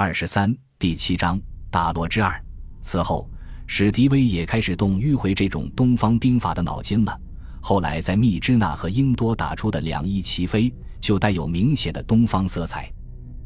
[0.00, 1.38] 二十三第七章
[1.70, 2.42] 打落之二。
[2.80, 3.28] 此后，
[3.66, 7.20] 史迪威也开始动迂回这种东方兵法的脑筋了。
[7.60, 12.90] 后来在密支那和英多打出的两翼齐飞，就带有明显的东方色彩。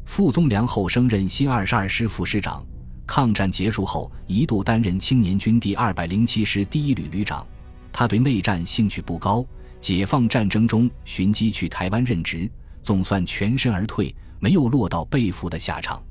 [0.05, 2.65] 傅宗良后升任新二十二师副师长。
[3.05, 7.45] 抗战结束后，一度担任青年军第二百零七师第一旅旅长。
[7.91, 9.45] 他对内战兴趣不高，
[9.81, 12.49] 解放战争中寻机去台湾任职，
[12.81, 16.01] 总算全身而退，没有落到被俘的下场。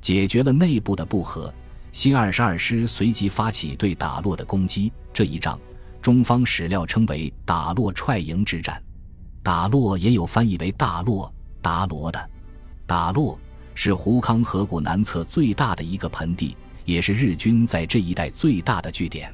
[0.00, 1.52] 解决了内部的不和，
[1.92, 4.92] 新二十二师随即发起对打洛的攻击。
[5.12, 5.58] 这一仗，
[6.00, 8.82] 中方史料称为“打洛踹营之战”。
[9.42, 12.30] 打洛也有翻译为“大洛”、“达罗”的。
[12.86, 13.38] 打洛
[13.74, 19.32] 是胡康河谷南侧最大的一个盆地，也是日军在这一带最大的据点。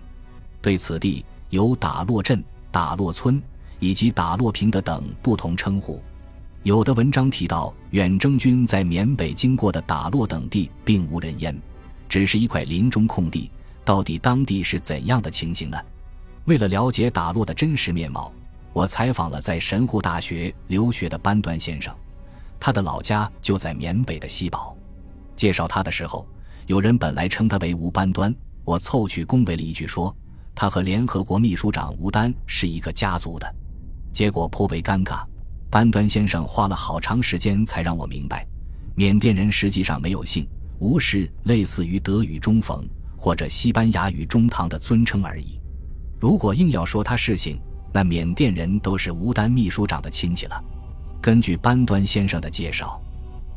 [0.61, 3.41] 对此地有打洛镇、打洛村
[3.79, 6.03] 以及打洛坪的等不同称呼。
[6.67, 11.57] 有的文章提到，远征军在缅北经过的打洛等地并无人烟，
[12.09, 13.49] 只是一块林中空地。
[13.85, 15.79] 到底当地是怎样的情形呢？
[16.47, 18.33] 为了了解打洛的真实面貌，
[18.73, 21.95] 我采访了在神户大学留学的班端先生，
[22.59, 24.77] 他的老家就在缅北的西堡。
[25.37, 26.27] 介绍他的时候，
[26.67, 30.13] 有人本来称他为吴班端，我凑去恭维了一句，说
[30.53, 33.55] 他和联合国秘书长吴丹是一个家族的，
[34.13, 35.23] 结果颇为尴尬。
[35.77, 38.47] 班端先生花了好长时间才让我明白，
[38.95, 42.83] 缅甸人实际上没有姓吴，是类似于德语中冯
[43.15, 45.61] 或者西班牙语中堂的尊称而已。
[46.19, 47.61] 如果硬要说他是姓，
[47.93, 50.65] 那缅甸人都是吴丹秘书长的亲戚了。
[51.21, 52.99] 根据班端先生的介绍，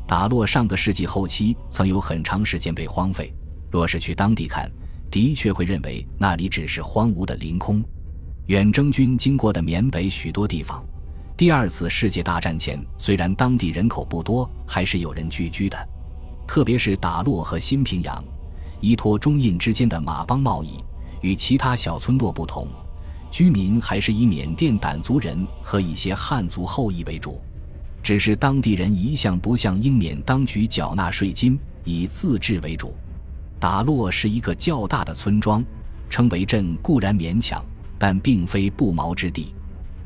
[0.05, 3.33] 打洛上个世纪后期曾有很长时间被荒废。
[3.71, 4.69] 若是去当地看，
[5.09, 7.81] 的确会认为那里只是荒芜的凌空。
[8.47, 10.83] 远征军经过的缅北许多地方。
[11.39, 15.89] 第二次世界大战前，虽然当地人口不多，还是有人聚居的。
[16.45, 18.21] 特别是打洛和新平阳、
[18.81, 20.83] 依托中印之间的马帮贸易，
[21.21, 22.67] 与其他小村落不同，
[23.31, 27.39] 居民还是以缅甸掸族人和一些汉族后裔为主。
[28.03, 32.93] 只是当地人一向不向英缅当局缴纳税金，以自治为主。
[33.61, 35.63] 打洛是一个较大的村庄，
[36.09, 37.63] 称为镇固然勉强，
[37.97, 39.55] 但并非不毛之地。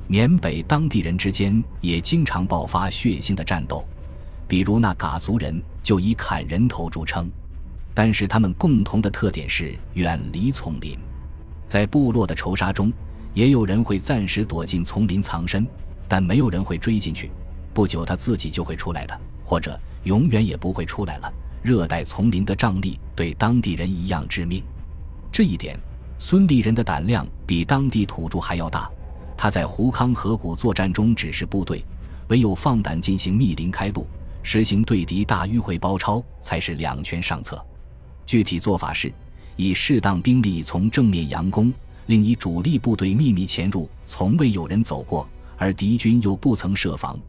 [0.07, 3.85] 缅北当地人之间也经常爆发血腥的战斗，
[4.47, 7.29] 比如那嘎族人就以砍人头著称。
[7.93, 10.97] 但是他们共同的特点是远离丛林，
[11.67, 12.91] 在部落的仇杀中，
[13.33, 15.65] 也有人会暂时躲进丛林藏身，
[16.07, 17.31] 但没有人会追进去。
[17.73, 21.31] 不久他自己就会出来的，或者永远也不会出来了。
[21.61, 24.61] 热带丛林的瘴疠对当地人一样致命，
[25.31, 25.79] 这一点，
[26.19, 28.91] 孙立人的胆量比当地土著还要大。
[29.37, 31.83] 他在胡康河谷作战中指示部队，
[32.29, 34.07] 唯有放胆进行密林开路，
[34.41, 37.63] 实行对敌大迂回包抄，才是两全上策。
[38.25, 39.13] 具体做法是：
[39.55, 41.73] 以适当兵力从正面佯攻，
[42.05, 45.27] 另以主力部队秘密潜入，从未有人走过，
[45.57, 47.19] 而敌军又不曾设防，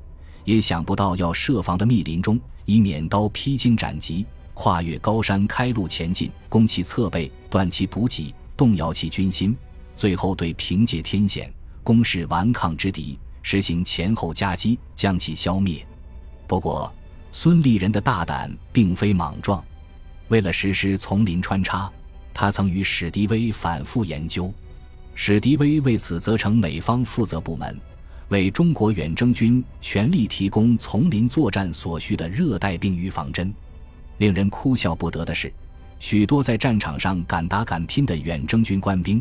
[0.44, 9.56] 也想不到要设防的密林中，以免刀披荆斩棘，跨越高山开路前进，攻其侧背，断其补给，动摇其军心，
[9.94, 11.52] 最后对凭借天险。
[11.84, 15.86] 攻势顽抗之敌，实行前后夹击，将其消灭。
[16.48, 16.92] 不过，
[17.30, 19.62] 孙立人的大胆并非莽撞。
[20.28, 21.92] 为了实施丛林穿插，
[22.32, 24.52] 他曾与史迪威反复研究。
[25.14, 27.78] 史迪威为此责成美方负责部门，
[28.30, 33.54] 为中国远征军全力提供丛林作战所需的热带病预防针。
[34.18, 35.52] 令人哭笑不得的是，
[36.00, 39.20] 许多在战场上敢打敢拼的远征军官兵。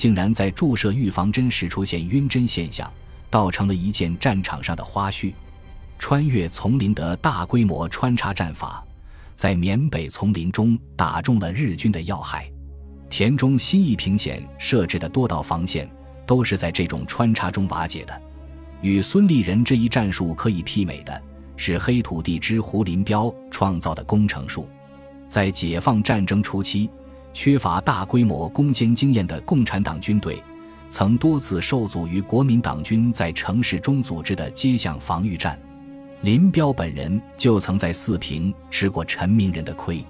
[0.00, 2.90] 竟然在注射预防针时出现晕针现象，
[3.28, 5.34] 倒成了一件战场上的花絮。
[5.98, 8.82] 穿越丛林的大规模穿插战法，
[9.36, 12.50] 在缅北丛林中打中了日军的要害。
[13.10, 15.86] 田中新一平线设置的多道防线，
[16.26, 18.22] 都是在这种穿插中瓦解的。
[18.80, 21.20] 与孙立人这一战术可以媲美的
[21.58, 24.66] 是黑土地之胡林彪创造的工程术，
[25.28, 26.88] 在解放战争初期。
[27.32, 30.42] 缺乏大规模攻坚经验的共产党军队，
[30.88, 35.58] 曾多次受阻于国民党军在城市中组织的街巷防御战。
[36.22, 40.04] 林彪本人就曾在四平吃过陈明仁的亏。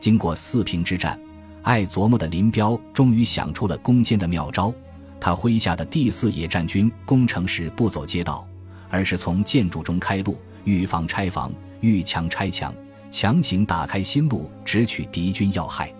[0.00, 1.18] 经过四平之战，
[1.62, 4.72] 爱琢磨的林彪终于想出了攻坚的妙招。
[5.20, 8.46] 他麾下的第四野战军攻城时不走街道，
[8.90, 12.74] 而是从建筑中开路，遇防拆防，遇墙拆墙，
[13.10, 15.90] 强行打开新路，直取敌军要害。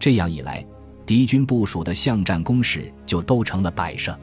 [0.00, 0.66] 这样一来，
[1.04, 4.18] 敌军部署的巷战攻势就都成了摆设。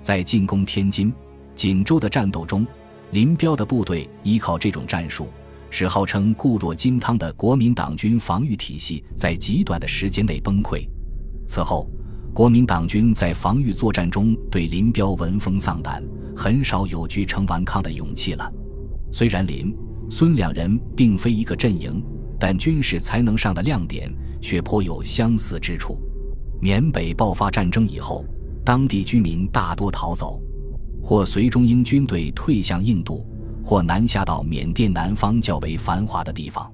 [0.00, 1.12] 在进攻天津、
[1.54, 2.66] 锦州的战斗中，
[3.12, 5.28] 林彪的部队依靠这种战术，
[5.70, 10.84] 使号称固若金汤的国民党军防御体系在极短的时间内崩溃。
[11.46, 11.88] 此后，
[12.34, 16.02] 国民党军在防御作战中对林彪闻风丧胆，
[16.36, 18.52] 很少有据城顽抗的勇气了。
[19.12, 19.72] 虽然林、
[20.10, 22.02] 孙两人并非一个阵营，
[22.40, 25.96] 但军事才能上的亮点却颇有相似之处。
[26.60, 28.26] 缅北爆发战争以后，
[28.62, 30.38] 当地居民大多逃走，
[31.02, 33.26] 或随中英军队退向印度。
[33.64, 36.68] 或南下到缅甸南方较为繁华的地方。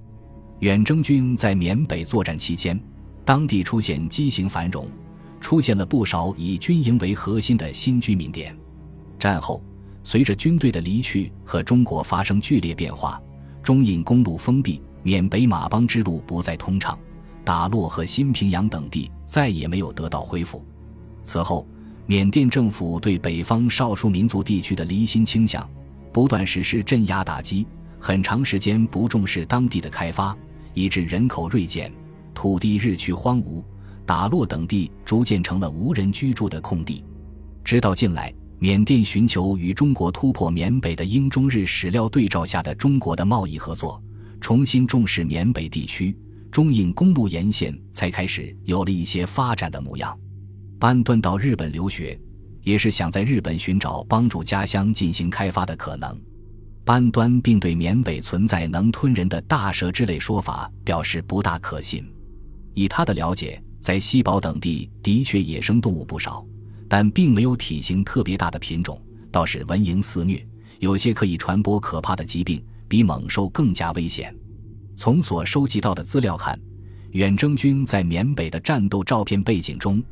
[0.61, 2.81] 远征军在缅北作战期间，
[3.27, 4.89] 当地出现畸形繁荣，
[5.39, 8.57] 出现了不少以军营为核心的新居民点。
[9.19, 9.63] 战后，
[10.03, 13.21] 随着军队的离去和中国发生剧烈变化，
[13.63, 16.99] 中印公路封闭，缅北马帮之路不再通畅，
[17.49, 20.63] 打洛和新平阳等地再也没有得到恢复。
[21.23, 21.67] 此后，
[22.05, 25.67] 缅甸政府对北方少数民族地区的离心倾向。
[26.13, 27.67] 不断实施镇压打击，
[27.99, 30.37] 很长时间不重视当地的开发，
[30.75, 31.91] 以致人口锐减，
[32.35, 33.65] 土地日趋荒芜，
[34.05, 37.03] 打洛等地逐渐成了无人居住的空地。
[37.65, 44.03] 直到近来，缅甸寻求与中国突破缅北的英中日史料对照下的中国的贸易合作，
[44.39, 46.15] 重新重视缅北地区，
[46.51, 50.19] 中印公路沿线才开始有了一些发展的模样。
[50.79, 52.19] 班端到日本留学。
[52.69, 56.15] 也是想在日本寻找帮助家乡进行开发的可能。
[56.85, 62.05] 班端并对缅北存在能吞人的大蛇之类说法表示不大可信。
[62.75, 66.45] 以他的了解，在西堡等地的确野生动物不少，
[66.91, 69.01] 但并没有体型特别大的品种，
[69.33, 70.47] 倒是蚊蝇肆虐，
[70.79, 74.35] 有些可以传播可怕的疾病，比猛兽更加危险。
[74.99, 76.59] 从所收集到的资料看，
[77.13, 80.03] 远征军在缅北的战斗照片背景中。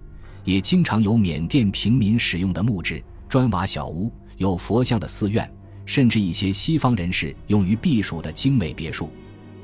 [0.44, 5.53] 也经常有缅甸平民使用的木质砖瓦小屋，有佛像的寺院，
[5.87, 9.11] 甚至一些西方人士用于避暑的精美别墅。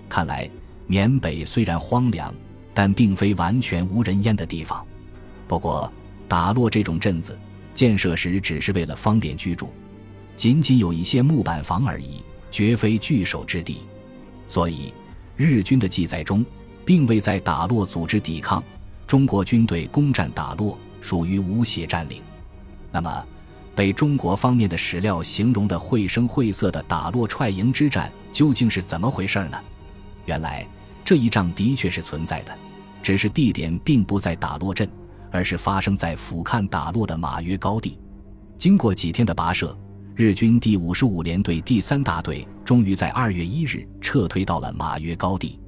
[0.08, 0.50] 看来，
[0.88, 2.34] 缅北虽然荒凉，
[2.74, 4.84] 但并非完全无人烟的地方。
[5.46, 5.90] 不过，
[6.26, 7.38] 打落这种镇子
[7.74, 9.70] 建设时只是为了方便居住，
[10.34, 13.82] 仅仅有一些木板房而已，绝非聚守之地。
[14.48, 14.92] 所以，
[15.42, 16.44] 日军的记载中
[16.84, 18.62] 并未在打落组织抵抗。
[19.06, 22.22] 中国军队攻占打洛，属于无血占领。
[22.90, 23.26] 那么，
[23.74, 29.58] 被中国方面的史料形容的绘声绘色的打洛踹营之战究竟是怎么回事呢？
[30.24, 30.66] 原来，
[31.04, 32.56] 这一仗的确是存在的，
[33.02, 34.88] 只是地点并不在打洛镇，
[35.30, 37.98] 而是发生在俯瞰打洛的马约高地。
[38.56, 39.76] 经过几天的跋涉，
[40.14, 45.58] 日军第五十五联队第三大队终于在二月一日撤退到了马约高地。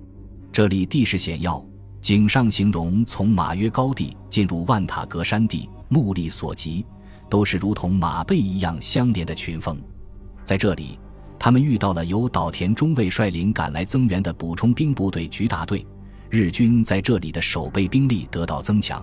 [0.53, 1.65] 这里地势险要。
[2.03, 6.85] 井上形容，从马约高地进入万塔格山地，目力所及，
[7.31, 9.81] 都是如同马背一样相连的群峰。
[10.45, 10.99] 在这里，
[11.39, 15.87] 他们遇到了由岛田中尉率领赶来增援的补充兵部队局大队，
[16.29, 19.03] 日军在这里的守备兵力得到增强。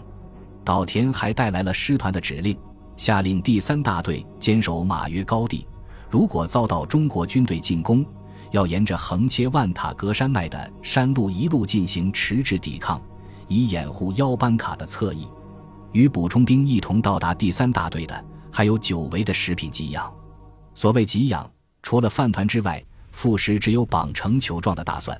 [0.63, 2.55] 岛田还带来了师团的指令，
[2.95, 5.67] 下令第三大队坚守马约高地，
[6.09, 8.05] 如果遭到中国军队进攻。
[8.51, 13.01] 要沿着横切万塔格山脉的山路一路进行迟滞抵抗，
[13.47, 15.25] 以掩护腰班卡的侧翼。
[15.93, 20.13] 与补充兵一同到达第三大队的，还有久违的食品给养。
[20.75, 21.49] 所谓给养，
[21.81, 25.17] 除了饭团之外，副食只有绑成球状的大蒜。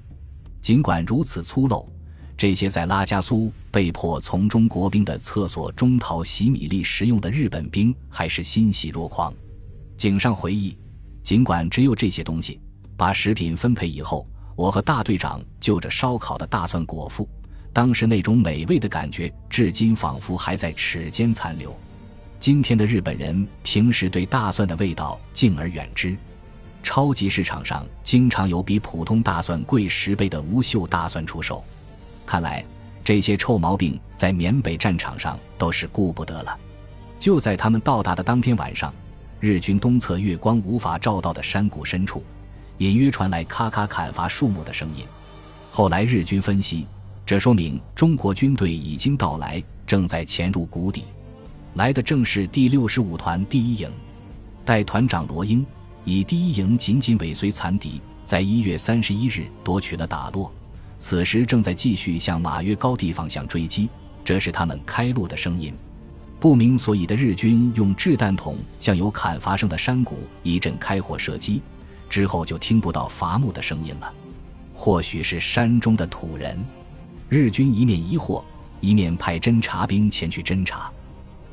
[0.61, 1.85] 尽管如此粗陋，
[2.41, 9.31] 这些在拉加苏被迫从中国兵的厕所中淘洗米粒食用的日本兵，还是欣喜若狂。
[9.95, 10.75] 井上回忆，
[11.21, 12.59] 尽管只有这些东西。
[12.97, 17.29] 把食品分配以后，我和大队长就着烧烤的大蒜果腹，
[17.71, 21.71] 当时那种美味的感觉，至今仿佛还在齿间残留。
[22.39, 26.17] 今天的日本人平时对大蒜的味道敬而远之，
[26.81, 31.63] 超级市场上经常有比普通大蒜贵十倍的无锈大蒜出售。
[32.25, 32.63] 看来
[33.03, 36.57] 这些臭毛病在缅北战场上都是顾不得了。
[37.19, 38.93] 就在他们到达的当天晚上，
[39.39, 42.23] 日军东侧月光无法照到的山谷深处。
[42.77, 45.05] 隐约传来咔咔砍伐树木的声音。
[45.69, 46.87] 后来日军分析，
[47.23, 51.03] 这说明中国军队已经到来，正在潜入谷底。
[51.75, 53.87] 来的正是第六十五团第一营，
[54.65, 55.63] 代团长罗英
[56.03, 60.51] 以第一营紧紧尾随残敌，在一月三十一日夺取了打洛。
[61.01, 63.89] 此时正在继续向马约高地方向追击。
[64.23, 65.73] 这是他们开路的声音。
[66.39, 71.59] 不明所以的日军用掷弹筒向有砍伐声的山谷一阵开火射击。
[72.07, 74.13] 之后就听不到伐木的声音了，
[74.75, 76.63] 或许是山中的土人。
[77.29, 78.43] 日军一面疑惑，
[78.79, 80.91] 一面派侦察兵前去侦察。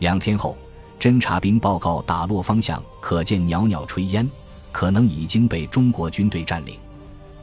[0.01, 0.59] 两天后，
[1.01, 4.29] 侦察兵报告打落方向可见袅袅炊烟，
[4.73, 6.79] 可能已经被中国军队占领。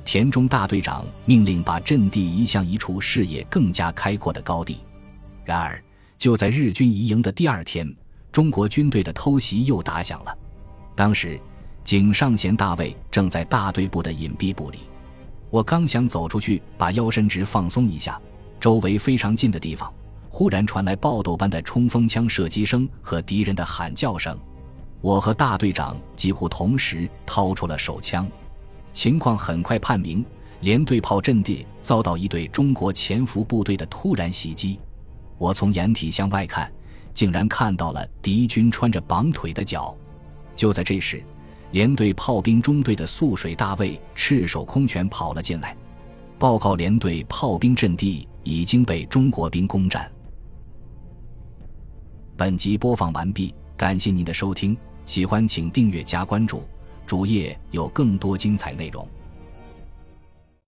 [0.05, 4.77] 田中大队长命令把阵地移向一处视野更加开阔的高地。
[5.43, 5.83] 然而，
[6.17, 7.91] 就在日军移营的第二天，
[8.31, 10.37] 中国军队的偷袭又打响了。
[10.95, 11.39] 当时，
[11.83, 14.77] 井上贤大尉正在大队部的隐蔽部里，
[15.49, 18.21] 我刚想走出去把腰身直放松一下，
[18.59, 19.91] 周围非常近的地方
[20.29, 24.37] 忽然传来爆斗般的冲锋枪射击声和敌人的喊叫声。
[25.01, 28.27] 我和大队长几乎同时掏出了手枪，
[28.95, 30.25] 情况很快判明，
[30.61, 34.79] 连队炮阵地遭到一队中国潜伏部队的突然袭击。
[35.37, 36.71] 我从掩体向外看，
[37.13, 39.93] 竟然看到了敌军穿着绑腿的脚。
[40.55, 41.21] 就在这时，
[41.71, 45.75] 连队炮兵中队的素水大尉赤手空拳跑了进来，
[46.39, 50.09] 报告连队炮兵阵地已经被中国兵攻占。
[52.37, 54.75] 本集播放完毕，感谢您的收听，
[55.05, 56.63] 喜欢请订阅加关注，
[57.05, 59.07] 主页有更多精彩内容。